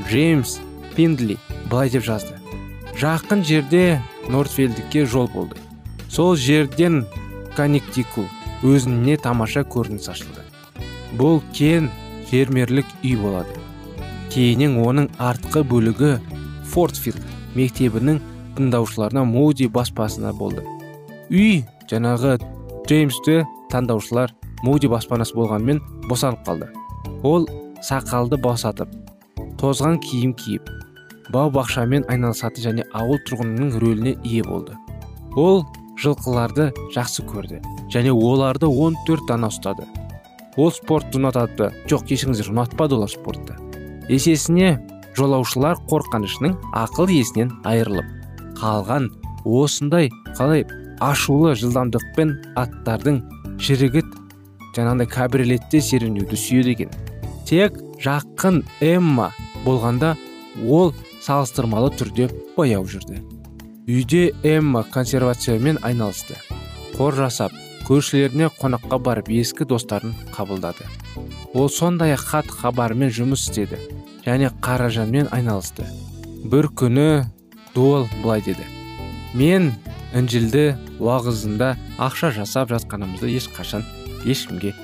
Джеймс 0.09 0.59
пиндли 0.97 1.37
былай 1.69 1.91
деп 1.93 2.07
жазды. 2.07 2.39
Жақын 2.97 3.45
жерде 3.45 4.01
нортфелдікке 4.29 5.05
жол 5.05 5.29
болды. 5.29 5.61
Сол 6.09 6.33
жерден 6.37 7.05
каниктикул 7.57 8.25
өзіне 8.65 9.19
тамаша 9.21 9.67
көрініс 9.69 10.09
ашылды. 10.09 10.47
Бұл 11.21 11.43
кен 11.53 11.91
фермерлік 12.31 12.89
үй 13.05 13.19
болады. 13.21 13.61
Кейіннен 14.33 14.81
оның 14.81 15.11
артқы 15.21 15.61
бөлігі 15.69 16.17
фортфилд 16.73 17.21
мектебінің 17.59 18.21
тыңдаушыларына 18.57 19.27
моуди 19.29 19.69
баспасына 19.69 20.33
болды. 20.33 20.65
Үй 21.29 21.67
жаңағы 21.91 22.39
джеймсті 22.87 23.43
таңдаушылар 23.73 24.33
моуди 24.65 24.89
баспанасы 24.89 25.37
болғанымен 25.37 25.83
босанып 26.09 26.47
қалды. 26.47 26.71
Ол 27.23 27.49
сақалды 27.87 28.39
босатып 28.41 28.93
тозған 29.61 29.99
киім 30.05 30.35
киіп 30.39 30.69
бау 31.33 31.51
бақшамен 31.55 32.07
айналысады 32.11 32.63
және 32.65 32.87
ауыл 32.97 33.21
тұрғынының 33.29 33.77
рөліне 33.83 34.17
ие 34.25 34.43
болды. 34.45 34.75
Ол 35.37 35.65
жылқыларды 36.01 36.71
жақсы 36.95 37.25
көрді 37.29 37.61
және 37.93 38.13
оларды 38.13 38.67
14 38.67 39.27
дана 39.29 39.51
ұстады. 39.53 39.87
Ол 40.57 40.73
спортты 40.75 41.21
ұнатады. 41.21 41.71
Жоқ 41.91 42.09
кешіріңіздер 42.11 42.51
ұнатпады 42.51 42.97
олар 42.99 43.11
спортты. 43.13 43.57
Есесіне 44.11 44.79
жолаушылар 45.17 45.79
қорқанышының 45.91 46.57
ақыл 46.77 47.13
есінен 47.15 47.53
айырылып 47.69 48.09
қалған 48.59 49.11
осындай 49.45 50.11
қалай 50.39 50.67
ашулы 51.01 51.55
жылдамдықпен 51.61 52.35
аттардың 52.61 53.23
шірігіт 53.63 54.11
жаңағыдай 54.77 55.09
кабриолетте 55.15 55.81
серуендеуді 55.81 56.39
сүйеді 56.39 56.75
екен. 56.77 56.91
Тек 57.51 57.75
жақын 57.99 58.61
эмма 58.79 59.33
болғанда 59.65 60.13
ол 60.63 60.93
салыстырмалы 61.25 61.91
түрде 61.99 62.29
баяу 62.55 62.85
жүрді. 62.87 63.25
Үйде 63.91 64.31
эмма 64.47 64.85
консервациямен 64.95 65.81
айналысты. 65.83 66.37
Қор 66.95 67.19
жасап 67.19 67.57
көршілеріне 67.89 68.53
қонаққа 68.61 69.01
барып 69.03 69.33
ескі 69.35 69.67
достарын 69.67 70.15
қабылдады. 70.31 70.87
Ол 71.53 71.67
сондай 71.67 72.15
ақ 72.15 72.23
хат 72.31 72.55
хабарымен 72.55 73.11
жұмыс 73.11 73.49
істеді 73.49 73.83
және 74.23 74.53
қаражанмен 74.63 75.27
айналысты. 75.35 75.89
Бір 76.47 76.71
күні 76.71 77.27
дуал 77.75 78.07
былай 78.23 78.47
деді. 78.47 78.63
Мен 79.35 79.73
інжілді 80.15 80.77
уағызында 81.03 81.75
ақша 81.99 82.31
жасап 82.31 82.71
жатқанымызды 82.71 83.35
ешқашан 83.35 83.83
ешкімге 84.23 84.77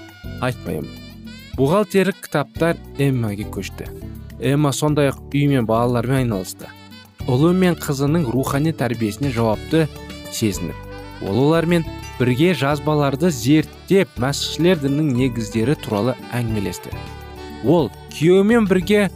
айтпаймын. 0.42 1.05
Бухгалтерлік 1.56 2.18
кітаптар 2.20 2.76
эммаге 3.00 3.46
көшті. 3.48 3.88
Эмма 4.40 4.74
сондай 4.76 5.08
ақ 5.08 5.22
үй 5.32 5.46
мен 5.48 5.64
балалармен 5.64 6.26
айналысты. 6.26 6.68
Ұлы 7.24 7.54
мен 7.56 7.78
қызының 7.80 8.26
рухани 8.28 8.74
тәрбиесіне 8.76 9.32
жауапты 9.32 9.86
сезініп 10.30 10.76
ол 11.24 11.38
олармен 11.46 11.86
бірге 12.18 12.52
жазбаларды 12.54 13.30
зерттеп 13.32 14.12
мәсіхшілер 14.20 14.82
дінінің 14.84 15.16
негіздері 15.16 15.78
туралы 15.80 16.14
әңгімелесті. 16.36 16.92
Ол 17.64 17.90
күйеуімен 18.12 18.68
бірге 18.68 19.08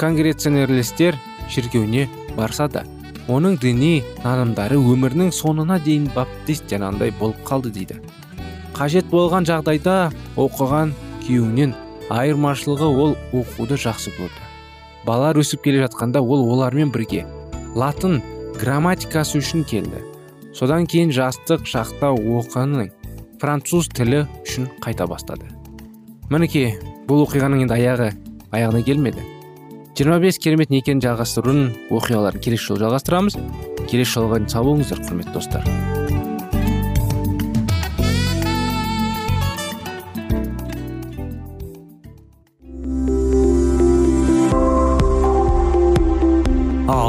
конгреционерлістер 0.00 1.20
шіркеуіне 1.52 2.08
барса 2.36 2.68
да 2.68 2.86
оның 3.28 3.58
діни 3.60 4.02
нанымдары 4.24 4.80
өмірінің 4.80 5.30
соңына 5.36 5.78
дейін 5.84 6.08
баптист 6.16 6.68
жанандай 6.68 7.12
болып 7.20 7.44
қалды 7.44 7.72
дейді. 7.72 8.00
Қажет 8.74 9.06
болған 9.12 9.46
жағдайда 9.48 10.10
оқыған 10.36 10.92
күйеуінен 11.24 11.74
айырмашылығы 12.12 12.88
ол 12.88 13.16
оқуды 13.32 13.78
жақсы 13.80 14.12
көрді. 14.16 14.44
Балалар 15.04 15.40
өсіп 15.40 15.64
келе 15.64 15.82
жатқанда 15.84 16.22
ол 16.22 16.46
олармен 16.52 16.92
бірге 16.92 17.24
латын 17.74 18.20
грамматикасы 18.60 19.40
үшін 19.40 19.64
келді. 19.68 20.04
Содан 20.54 20.86
кейін 20.86 21.12
жастық 21.12 21.66
шақта 21.66 22.12
оқының 22.14 22.90
француз 23.42 23.88
тілі 23.92 24.24
үшін 24.44 24.70
қайта 24.84 25.08
бастады. 25.10 25.50
Мінекей 26.30 26.76
бұл 27.08 27.26
оқиғаның 27.26 27.66
енді 27.66 27.76
аяғы 27.76 28.10
аяғына 28.54 28.84
келмеді. 28.86 29.24
25 29.98 30.40
керемет 30.42 30.72
некені 30.74 31.04
жалғастырудың 31.04 31.90
оқиғаларын 31.94 32.42
келесі 32.42 32.70
жолы 32.70 32.86
жалғастырамыз. 32.86 33.38
Келесі 33.90 34.18
жолға 34.18 34.42
сау 34.48 34.70
болыңыздар 34.70 35.04
құрметті 35.06 35.36
достар. 35.36 36.13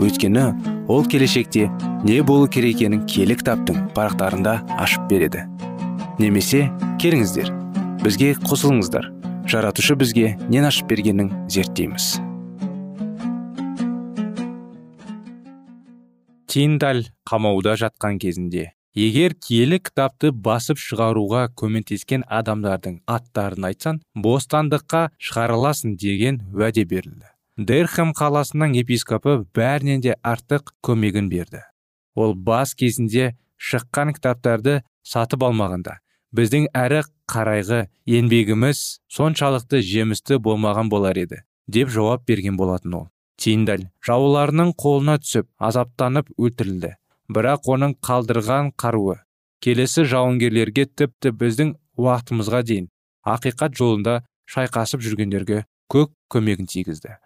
Өйткені 0.00 0.44
ол 0.88 1.04
келешекте 1.06 1.70
не 2.04 2.20
болу 2.22 2.48
керек 2.48 2.76
екенін 2.76 3.06
киелі 3.06 3.36
кітаптың 3.40 3.88
парақтарында 3.96 4.58
ашып 4.80 5.08
береді. 5.10 5.46
Немесе 6.18 6.68
келіңіздер 7.02 7.50
бізге 8.04 8.34
қосылыңыздар. 8.44 9.10
Жаратушы 9.48 9.96
бізге 9.96 10.36
нен 10.48 10.64
ашып 10.68 10.88
бергенін 10.92 11.32
зерттейміз. 11.52 12.16
Тиндаль 16.48 17.08
қамауда 17.26 17.74
жатқан 17.80 18.20
кезінде 18.22 18.70
егер 18.94 19.34
киелі 19.34 19.80
кітапты 19.82 20.30
басып 20.30 20.78
шығаруға 20.78 21.48
көмектескен 21.58 22.22
адамдардың 22.30 23.00
аттарын 23.10 23.70
айтсаң 23.72 24.00
бостандыққа 24.14 25.08
шығарыласың 25.18 25.96
деген 25.98 26.42
уәде 26.54 26.86
берілді. 26.86 27.33
Дерхэм 27.56 28.10
қаласының 28.18 28.74
епископы 28.80 29.44
бәрінен 29.54 30.00
де 30.02 30.16
артық 30.26 30.72
көмегін 30.82 31.28
берді. 31.30 31.62
Ол 32.14 32.34
бас 32.34 32.74
кезінде 32.74 33.36
шыққан 33.58 34.10
кітаптарды 34.16 34.80
сатып 35.06 35.44
алмағанда 35.46 36.00
біздің 36.34 36.66
әрі 36.74 37.04
қарайғы 37.30 37.84
еңбегіміз 38.10 38.80
соншалықты 39.14 39.80
жемісті 39.86 40.40
болмаған 40.42 40.90
болар 40.90 41.18
еді 41.18 41.44
деп 41.70 41.94
жауап 41.94 42.26
берген 42.26 42.56
болатын 42.58 42.94
ол. 42.98 43.08
Тиндаль 43.38 43.86
жауларының 44.06 44.74
қолына 44.74 45.20
түсіп 45.22 45.46
азаптанып 45.58 46.30
өлтірілді 46.34 46.94
бірақ 47.30 47.70
оның 47.70 47.94
қалдырған 48.02 48.72
қаруы 48.78 49.20
келесі 49.62 50.04
жауынгерлерге 50.10 50.86
тіпті 50.86 51.30
біздің 51.38 51.74
уақытымызға 51.98 52.62
дейін 52.66 52.90
ақиқат 53.24 53.78
жолында 53.78 54.22
шайқасып 54.50 55.02
жүргендерге 55.06 55.64
көк 55.90 56.12
көмегін 56.30 56.66
тигізді. 56.68 57.16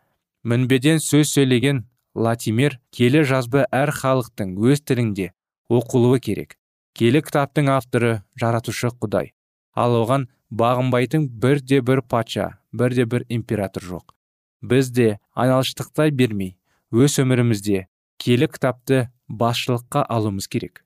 Мінбеден 0.45 1.01
сөз 1.03 1.33
сөйлеген 1.35 1.85
латимер 2.15 2.79
келі 2.95 3.25
жазбы 3.27 3.65
әр 3.75 3.93
халықтың 3.95 4.57
өз 4.59 4.83
тілінде 4.83 5.33
оқылуы 5.71 6.21
керек. 6.21 6.57
Келі 6.99 7.23
кітаптың 7.23 7.71
авторы 7.71 8.23
жаратушы 8.41 8.91
құдай. 8.91 9.33
Ал 9.75 9.95
оған 10.01 10.27
бағынбайтын 10.51 11.29
бірде 11.29 11.81
бір 11.83 12.03
патша 12.03 12.59
бірде 12.73 13.05
бір 13.05 13.25
император 13.29 13.83
жоқ. 13.83 14.15
Біз 14.63 14.91
де 14.91 15.19
айналшықтықтай 15.35 16.11
бермей 16.11 16.57
өз 16.91 17.19
өмірімізде 17.23 17.87
келі 18.19 18.49
кітапты 18.51 19.09
басшылыққа 19.29 20.03
алуымыз 20.09 20.49
керек. 20.49 20.85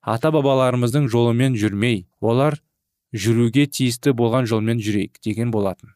Ата 0.00 0.30
бабаларымыздың 0.32 1.10
жолымен 1.12 1.56
жүрмей 1.60 2.06
олар 2.20 2.56
жүруге 3.12 3.66
тиісті 3.66 4.14
болған 4.16 4.46
жолмен 4.48 4.80
жүрейік 4.80 5.20
деген 5.24 5.50
болатын. 5.50 5.92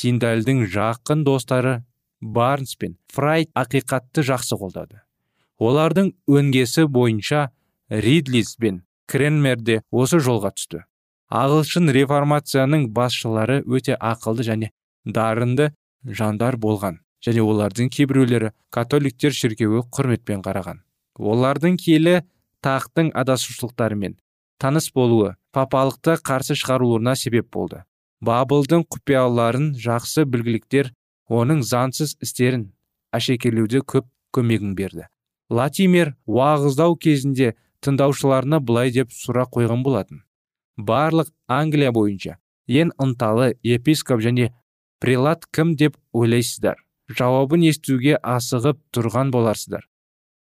Тиндальдың 0.00 0.64
жақын 0.72 1.22
достары 1.22 1.84
барнс 2.24 2.76
пен 2.80 2.96
фрайд 3.12 3.50
ақиқатты 3.54 4.24
жақсы 4.24 4.56
қолдады. 4.56 5.02
Олардың 5.60 6.10
өңгесі 6.26 6.86
бойынша 6.88 7.50
ридлис 7.88 8.56
бен 8.58 8.82
кренмер 9.06 9.60
де 9.60 9.82
осы 9.92 10.18
жолға 10.18 10.54
түсті. 10.56 10.82
Ағылшын 11.30 11.92
реформацияның 11.92 12.88
басшылары 12.96 13.60
өте 13.66 13.96
ақылды 14.00 14.46
және 14.48 14.70
дарынды 15.04 15.72
жандар 16.04 16.56
болған 16.56 17.00
және 17.24 17.44
олардың 17.44 17.90
кейбіреулері 17.92 18.52
католиктер 18.70 19.32
шіркеуі 19.32 19.84
құрметпен 19.92 20.42
қараған. 20.44 20.82
Олардың 21.18 21.78
келі 21.80 22.20
тақтың 22.64 23.12
адасушылықтарымен 23.14 24.16
таныс 24.58 24.90
болуы 24.94 25.34
папалықты 25.52 26.16
қарсы 26.24 26.56
шығаруларына 26.56 27.14
себеп 27.16 27.50
болды. 27.52 27.84
Бабылдың 28.24 28.86
құпияларын 28.88 29.72
жақсы 29.76 30.24
білгіліктер 30.24 30.92
оның 31.28 31.62
заңсыз 31.64 32.16
істерін 32.22 32.70
әшекейлеуде 33.14 33.80
көп 33.80 34.06
көмегін 34.34 34.74
берді. 34.76 35.08
Латимер 35.50 36.14
уағыздау 36.26 36.96
кезінде 36.96 37.54
тыңдаушыларына 37.84 38.60
былай 38.60 38.90
деп 38.90 39.12
сұрақ 39.12 39.52
қойған 39.56 39.84
болатын. 39.84 40.22
Барлық 40.76 41.30
англия 41.48 41.92
бойынша 41.92 42.38
ең 42.66 42.92
ынталы 42.98 43.54
епископ 43.62 44.20
және 44.24 44.50
прелат 45.00 45.44
кім 45.52 45.76
деп 45.76 45.96
ойлайсыздар? 46.12 46.80
Жауабын 47.08 47.66
естуге 47.68 48.16
асығып 48.16 48.80
тұрған 48.96 49.30
боларсыздар. 49.30 49.84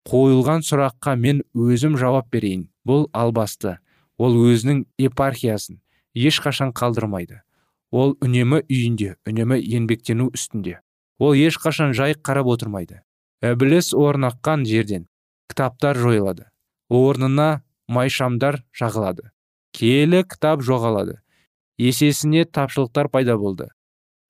Қойылған 0.09 0.63
сұраққа 0.65 1.13
мен 1.19 1.43
өзім 1.53 1.97
жауап 2.01 2.31
берейін. 2.33 2.69
Бұл 2.87 3.05
албасты. 3.13 3.77
Ол 4.17 4.33
өзінің 4.49 4.85
епархиясын 4.97 5.77
ешқашан 6.17 6.73
қалдырмайды. 6.73 7.43
Ол 7.91 8.17
үнемі 8.21 8.61
үйінде 8.67 9.15
үнемі 9.27 9.57
еңбектену 9.61 10.29
үстінде. 10.33 10.79
Ол 11.19 11.33
ешқашан 11.33 11.93
жай 11.97 12.13
қарап 12.13 12.49
отырмайды. 12.51 13.01
Ібіліс 13.41 13.93
орнаққан 13.95 14.65
жерден 14.67 15.07
кітаптар 15.49 15.97
жойылады. 15.97 16.49
Орнына 16.89 17.63
майшамдар 17.87 18.63
жағылады. 18.75 19.31
Киелі 19.71 20.23
кітап 20.23 20.61
жоғалады. 20.65 21.19
Есесіне 21.77 22.45
тапшылықтар 22.45 23.09
пайда 23.13 23.37
болды. 23.37 23.69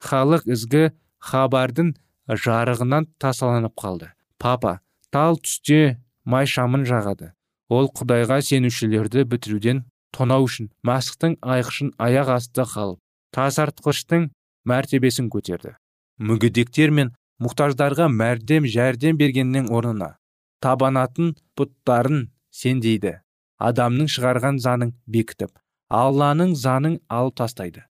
Халық 0.03 0.45
ізгі 0.45 0.91
хабардың 1.23 1.95
жарығынан 2.27 3.07
тасаланып 3.17 3.73
қалды. 3.79 4.11
Папа 4.37 4.79
тал 5.09 5.39
түсте 5.39 5.97
майшамын 6.25 6.85
жағады. 6.85 7.33
Ол 7.69 7.89
құдайға 7.89 8.41
сенушілерді 8.43 9.25
бітіруден 9.27 9.85
тонау 10.15 10.45
үшін 10.47 10.69
масықтың 10.87 11.39
айқышын 11.41 11.93
аяқ 11.97 12.35
асты 12.37 12.63
қалып 12.67 13.01
тазартқыштың 13.35 14.29
мәртебесін 14.67 15.29
көтерді. 15.33 15.75
Мүгедектер 16.19 16.91
мен 16.91 17.13
мұқтаждарға 17.43 18.07
мәрдем 18.11 18.65
жәрдем 18.65 19.17
бергеннің 19.19 19.69
орнына 19.73 20.15
табанатын 20.63 21.35
бұттарын 21.57 22.27
сендейді. 22.51 23.19
Адамның 23.57 24.09
шығарған 24.13 24.59
заңын 24.61 24.93
бекітіп 25.09 25.53
алланың 25.89 26.53
заңын 26.55 26.99
алып 27.09 27.37
тастайды. 27.41 27.83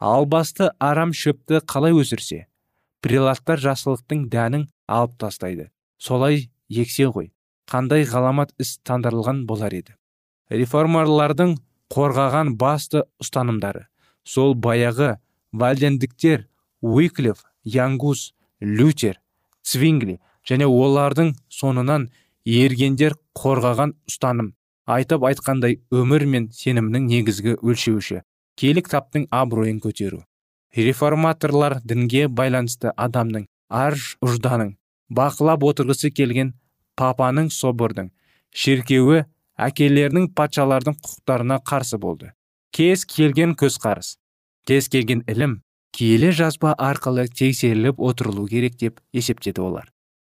Албасты 0.00 0.70
арам 0.80 1.12
шөпті 1.12 1.60
қалай 1.68 1.92
өсірсе 1.92 2.46
прилаттар 3.04 3.60
жасылықтың 3.60 4.28
дәнін 4.32 4.68
алып 4.88 5.18
тастайды. 5.20 5.68
Солай 5.98 6.48
ексе 6.68 7.08
ғой 7.12 7.32
қандай 7.70 8.06
ғаламат 8.08 8.54
іс 8.58 8.78
таңдырылған 8.86 9.44
болар 9.46 9.74
еді. 9.76 9.96
Реформалардың 10.50 11.56
қорғаған 11.92 12.56
басты 12.56 13.04
ұстанымдары. 13.20 13.86
Сол 14.24 14.54
баяғы 14.54 15.16
вальдендіктер 15.52 16.46
уиклиф 16.80 17.44
янгус 17.64 18.32
лютер 18.60 19.20
цвингли 19.62 20.18
және 20.48 20.66
олардың 20.66 21.34
соңынан 21.52 22.08
ергендер 22.44 23.16
қорғаған 23.36 23.94
ұстаным. 24.08 24.54
Айтып 24.86 25.24
айтқандай 25.28 25.78
өмір 25.94 26.24
мен 26.26 26.48
сенімнің 26.52 27.06
негізгі 27.06 27.56
өлшеуіші. 27.62 28.22
Киелі 28.56 28.82
кітаптың 28.82 29.28
абыройын 29.30 29.78
көтеру. 29.80 30.24
Реформаторлар 30.74 31.78
дінге 31.84 32.26
байланысты 32.28 32.90
адамның 32.96 33.46
ар 33.68 33.96
ұжданын 34.24 34.74
бақылап 35.10 35.64
отырғысы 35.66 36.10
келген 36.14 36.54
папаның 36.98 37.50
собордың 37.54 38.10
шеркеуі 38.50 39.24
әкелерінің 39.68 40.30
патшалардың 40.34 40.98
құқықтарына 40.98 41.60
қарсы 41.70 41.98
болды. 41.98 42.32
Кез 42.80 43.02
келген 43.04 43.50
көзқарас 43.60 44.14
кез 44.64 44.86
келген 44.88 45.20
ілім 45.28 45.58
киелі 45.92 46.30
жазба 46.38 46.70
арқылы 46.80 47.26
тексеріліп 47.28 48.00
отырылу 48.00 48.46
керек 48.48 48.78
деп 48.80 49.02
есептеді 49.12 49.60
олар. 49.66 49.90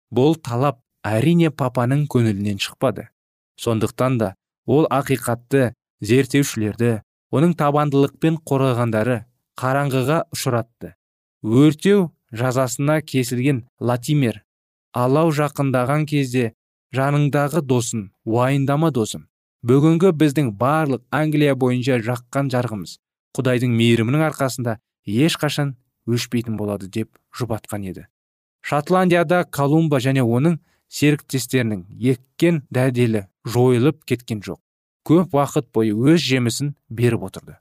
Бұл 0.08 0.38
талап 0.40 0.78
әрине 1.04 1.50
папаның 1.52 2.06
көңілінен 2.08 2.56
шықпады. 2.64 3.10
Сондықтан 3.60 4.16
да 4.22 4.30
ол 4.64 4.88
ақиқатты 4.88 5.74
зерттеушілерді 6.00 7.02
оның 7.28 7.52
табандылықпен 7.60 8.40
қорғағандары 8.48 9.20
қараңғыға 9.60 10.22
ұшыратты. 10.32 10.94
Өртеу 11.44 12.14
жазасына 12.32 13.02
кесілген 13.02 13.66
латимер 13.78 14.40
алау 14.96 15.36
жақындаған 15.36 16.08
кезде 16.08 16.54
жаныңдағы 16.96 17.60
досын 17.60 18.08
уайындама 18.24 18.88
досым 18.88 19.28
бүгінгі 19.66 20.12
біздің 20.14 20.52
барлық 20.58 21.02
англия 21.10 21.54
бойынша 21.58 21.98
жаққан 22.06 22.50
жарғымыз 22.52 22.98
құдайдың 23.34 23.74
мейірімінің 23.74 24.22
арқасында 24.28 24.78
ешқашан 25.06 25.74
өшпейтін 26.06 26.56
болады 26.56 26.86
деп 26.86 27.10
жұбатқан 27.34 27.84
еді. 27.90 28.06
Шотландияда 28.62 29.44
колумба 29.50 29.98
және 29.98 30.22
оның 30.22 30.58
серіктестерінің 30.88 31.84
еккен 32.12 32.62
дәделі 32.70 33.26
жойылып 33.46 34.04
кеткен 34.04 34.42
жоқ. 34.46 34.60
Көп 35.08 35.34
уақыт 35.34 35.72
бойы 35.74 35.94
өз 35.94 36.22
жемісін 36.22 36.74
беріп 36.88 37.26
отырды. 37.28 37.58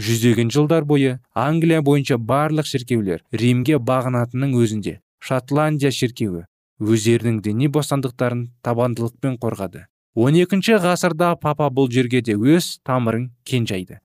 Жүздеген 0.00 0.50
жылдар 0.52 0.84
бойы 0.84 1.18
англия 1.34 1.82
бойынша 1.82 2.16
барлық 2.16 2.66
шіркеулер 2.66 3.24
римге 3.32 3.78
бағынатынның 3.78 4.56
өзінде 4.60 5.00
шотландия 5.20 5.90
шіркеуі 5.92 6.46
өздерінің 6.80 7.42
діни 7.44 7.68
бостандықтарын 7.68 8.46
табандылықпен 8.64 9.36
қорғады. 9.42 9.86
12 10.18 10.80
ғасырда 10.82 11.36
папа 11.40 11.68
бұл 11.70 11.90
жерге 11.92 12.22
де 12.22 12.34
өз 12.34 12.78
тамырын 12.86 13.30
кен 13.44 13.66
жайды 13.66 14.00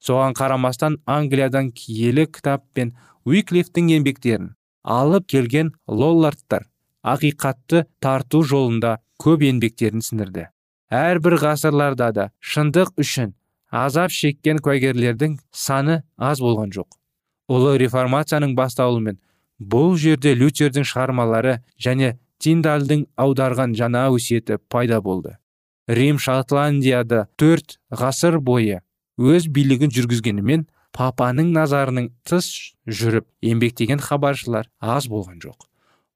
соған 0.00 0.32
қарамастан 0.38 0.96
англиядан 1.04 1.70
киелі 1.76 2.26
кітап 2.26 2.64
пен 2.72 2.94
уиклифтің 3.28 3.92
еңбектерін 3.98 4.54
алып 4.84 5.26
келген 5.28 5.74
лоллардтар 5.86 6.70
ақиқатты 7.04 7.84
тарту 8.00 8.42
жолында 8.44 8.98
көп 9.20 9.44
еңбектерін 9.44 10.04
сіңірді. 10.04 10.48
Әрбір 10.90 11.36
ғасырларда 11.40 12.10
да 12.12 12.30
шындық 12.40 12.96
үшін 13.00 13.34
азап 13.70 14.10
шеккен 14.10 14.58
куәгерлердің 14.64 15.38
саны 15.52 16.02
аз 16.16 16.40
болған 16.40 16.72
жоқ. 16.74 16.88
Ұлы 17.50 17.76
реформацияның 17.82 18.56
басталуымен 18.58 19.20
бұл 19.60 19.96
жерде 20.00 20.34
лютердің 20.34 20.86
шығармалары 20.88 21.60
және 21.78 22.16
тиндальдың 22.40 23.06
аударған 23.20 23.76
жаңа 23.76 24.08
өсиеті 24.16 24.58
пайда 24.68 25.00
болды. 25.00 25.36
Рим 25.90 26.18
шотландияда 26.22 27.24
төрт 27.40 27.78
ғасыр 27.90 28.38
бойы 28.38 28.80
өз 29.18 29.48
билігін 29.50 29.90
жүргізгенімен 29.94 30.68
папаның 30.94 31.50
назарының 31.54 32.10
тыс 32.26 32.50
жүріп 32.86 33.26
еңбектеген 33.42 34.02
хабаршылар 34.02 34.70
аз 34.80 35.08
болған 35.10 35.40
жоқ. 35.42 35.66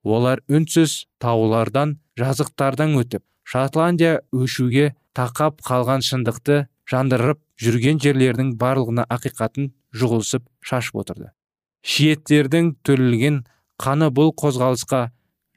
Олар 0.04 0.42
үнсіз 0.48 1.04
таулардан 1.18 1.98
жазықтардан 2.20 2.94
өтіп 3.00 3.24
шотландия 3.42 4.20
өшуге 4.32 4.92
тақап 5.16 5.62
қалған 5.66 6.04
шындықты 6.06 6.66
жандырып 6.90 7.40
жүрген 7.60 7.98
жерлердің 8.02 8.54
барлығына 8.60 9.08
ақиқатын 9.10 9.72
жұғылысып 9.94 10.46
шашып 10.60 11.02
отырды. 11.02 11.32
Шиеттердің 11.82 12.74
төрілген 12.86 13.42
қаны 13.80 14.10
бұл 14.14 14.32
қозғалысқа 14.38 15.08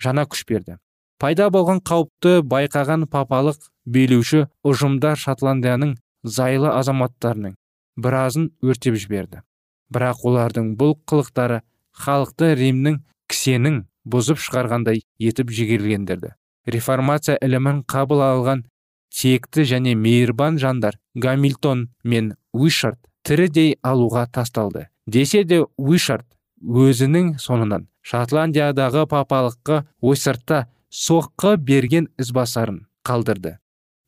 жаңа 0.03 0.25
күш 0.29 0.43
берді. 0.49 0.77
Пайда 1.21 1.49
болған 1.53 1.81
қауіпті 1.85 2.41
байқаған 2.51 3.07
папалық 3.11 3.59
билеуші 3.85 4.45
ұжымдар 4.67 5.17
шотландияның 5.19 5.95
зайлы 6.23 6.69
азаматтарының 6.73 7.55
біразын 7.97 8.51
өртеп 8.61 8.97
жіберді. 9.01 9.41
Бірақ 9.93 10.25
олардың 10.27 10.73
бұл 10.77 10.97
қылықтары 11.09 11.61
халықты 11.97 12.53
римнің 12.59 12.99
кісенің 13.31 13.83
бұзып 14.07 14.41
шығарғандай 14.43 15.01
етіп 15.19 15.51
жігерлендірді. 15.51 16.33
Реформация 16.67 17.37
ілімін 17.41 17.83
қабыл 17.87 18.21
алған 18.21 18.65
текті 19.13 19.63
және 19.63 19.95
мейірбан 19.95 20.59
жандар 20.59 20.99
гамильтон 21.15 21.87
мен 22.03 22.35
уишард 22.53 22.99
тірідей 23.23 23.77
алуға 23.81 24.27
тасталды. 24.31 24.87
Десе 25.07 25.43
де 25.43 25.63
уишард 25.77 26.27
өзінің 26.61 27.37
соңынан 27.39 27.87
шотландиядағы 28.03 29.07
папалыққа 29.07 29.85
ойсыртта 30.01 30.67
соққы 30.93 31.57
берген 31.57 32.09
ізбасарын 32.19 32.85
қалдырды. 33.07 33.57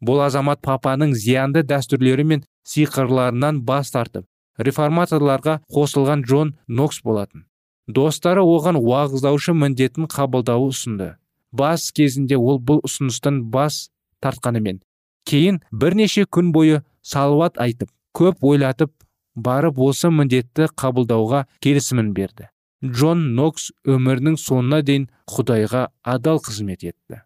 Бұл 0.02 0.24
азамат 0.24 0.62
папаның 0.64 1.14
зиянды 1.14 1.64
дәстүрлері 1.68 2.26
мен 2.26 2.44
сиқырларынан 2.68 3.62
бас 3.68 3.92
тартып 3.92 4.26
реформаторларға 4.58 5.60
қосылған 5.72 6.24
джон 6.24 6.54
нокс 6.68 7.02
болатын. 7.04 7.46
Достары 7.88 8.44
оған 8.44 8.78
уағыздаушы 8.80 9.56
міндетін 9.56 10.08
қабылдауы 10.12 10.70
ұсынды. 10.74 11.16
Бас 11.52 11.92
кезінде 11.92 12.38
ол 12.38 12.60
бұл 12.62 12.84
ұсыныстан 12.86 13.42
бас 13.50 13.90
тартқанымен 14.22 14.84
кейін 15.30 15.60
бірнеше 15.72 16.26
күн 16.26 16.52
бойы 16.54 16.84
салауат 17.02 17.58
айтып 17.62 17.90
көп 18.18 18.44
ойлатып 18.46 18.94
барып 19.36 19.80
осы 19.80 20.12
міндетті 20.14 20.70
қабылдауға 20.78 21.46
келісімін 21.64 22.14
берді. 22.14 22.50
Джон 22.86 23.34
нокс 23.36 23.70
өмірінің 23.88 24.38
соңына 24.40 24.82
дейін 24.86 25.10
құдайға 25.30 25.90
адал 26.04 26.40
қызмет 26.44 26.86
етті. 26.88 27.24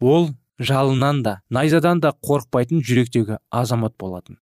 Ол 0.00 0.30
жалынан 0.58 1.22
да 1.22 1.40
найзадан 1.50 2.00
да 2.00 2.14
қорықпайтын 2.24 2.80
жүректегі 2.80 3.38
азамат 3.50 3.96
болатын. 4.00 4.38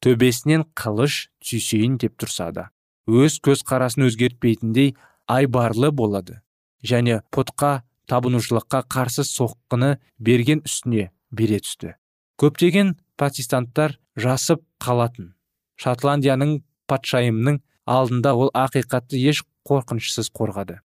Төбесінен 0.00 0.64
қылыш 0.76 1.28
түйсейін 1.44 1.98
деп 2.00 2.16
тұрса 2.20 2.50
да 2.52 2.70
өз 3.06 3.38
көзқарасын 3.44 4.06
өзгертпейтіндей 4.08 4.94
айбарлы 5.30 5.92
болады 5.92 6.40
және 6.82 7.20
пұтқа 7.34 7.82
табынушылыққа 8.10 8.82
қарсы 8.90 9.24
соққыны 9.26 9.96
берген 10.18 10.62
үстіне 10.66 11.10
бере 11.30 11.60
түсті. 11.60 11.94
Көптеген 12.40 12.94
протестанттар 13.16 13.98
жасып 14.16 14.62
қалатын. 14.82 15.34
Шотландияның 15.80 16.60
патшайымның 16.86 17.60
алдында 17.86 18.34
ол 18.36 18.50
ақиқатты 18.54 19.18
еш 19.18 19.42
қорқынышсыз 19.66 20.30
қорғады. 20.32 20.80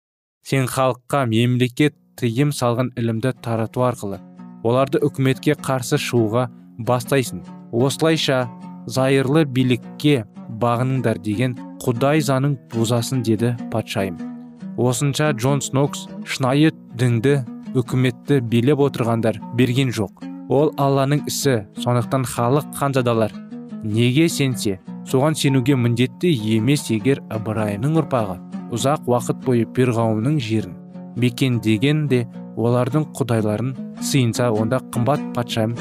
Сен 0.46 0.68
халыққа 0.70 1.24
мемлекет 1.30 1.96
тыйым 2.20 2.52
салған 2.54 2.92
ілімді 2.96 3.32
тарату 3.42 3.82
арқылы 3.88 4.20
оларды 4.66 5.00
үкіметке 5.04 5.56
қарсы 5.58 5.98
шығуға 6.00 6.46
бастайсың. 6.86 7.42
Осылайша 7.72 8.46
зайырлы 8.86 9.44
билікке 9.44 10.24
бағыныңдар 10.62 11.20
деген 11.22 11.56
құдай 11.82 12.22
заңын 12.24 12.56
бұзасын 12.72 13.22
деді 13.26 13.54
патшайым. 13.72 14.18
Осынша 14.76 15.32
джон 15.32 15.62
снокс 15.64 16.06
шынайы 16.24 16.72
дінді 16.94 17.40
үкіметті 17.76 18.40
билеп 18.40 18.82
отырғандар 18.86 19.40
берген 19.58 19.92
жоқ. 19.92 20.24
Ол 20.48 20.70
алланың 20.78 21.24
ісі 21.26 21.64
сондықтан 21.82 22.24
халық 22.30 22.70
ханзадалар 22.78 23.32
неге 23.82 24.28
сенсе 24.28 24.78
соған 25.10 25.34
сенуге 25.38 25.76
міндетті 25.78 26.30
емес 26.56 26.86
егер 26.90 27.22
ыбырайымның 27.34 27.98
ұрпағы 28.02 28.36
ұзақ 28.74 29.06
уақыт 29.06 29.44
бойы 29.46 29.66
перғауынның 29.76 30.40
жерін 30.42 30.74
мекендеген 31.16 32.06
де 32.10 32.24
олардың 32.58 33.06
құдайларын 33.16 33.74
сыйынса 34.02 34.50
онда 34.50 34.80
қымбат 34.92 35.22
патшайым. 35.36 35.76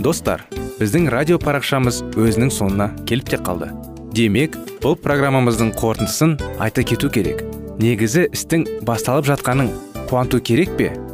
Достар 0.00 0.46
біздің 0.80 1.10
радио 1.12 1.36
парақшамыз 1.42 2.00
өзінің 2.16 2.50
соңына 2.56 2.88
келіп 3.06 3.34
те 3.34 3.38
қалды. 3.44 3.68
Демек 4.16 4.56
бұл 4.80 4.96
программамыздың 4.98 5.74
қорытындысын 5.76 6.38
айта 6.58 6.82
кету 6.82 7.12
керек. 7.12 7.44
Негізі 7.78 8.26
істің 8.32 8.66
басталып 8.88 9.28
жатқаның 9.28 9.70
қуанту 10.08 10.40
керек 10.40 10.72
пе? 10.80 10.90